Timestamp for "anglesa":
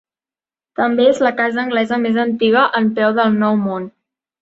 1.65-2.01